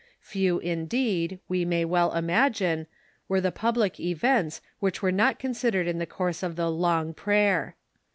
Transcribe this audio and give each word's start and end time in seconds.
Few, 0.19 0.57
indeed, 0.57 1.39
we 1.47 1.63
may 1.63 1.85
well 1.85 2.11
imagine, 2.15 2.87
were 3.27 3.39
the 3.39 3.51
l^ublic 3.51 3.99
events 3.99 4.59
which 4.79 5.03
were 5.03 5.11
not 5.11 5.37
considered 5.37 5.85
in 5.85 5.99
the 5.99 6.07
course 6.07 6.41
of 6.41 6.55
the" 6.55 6.71
long 6.71 7.13
prayer." 7.13 7.75